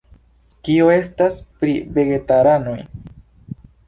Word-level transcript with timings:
Kio 0.67 0.85
estas 0.93 1.37
pri 1.59 1.75
vegetaranoj? 1.97 2.79